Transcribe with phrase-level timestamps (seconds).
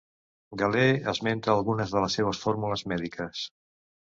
[0.61, 3.45] Galè esmenta algunes de les seves fórmules mèdiques.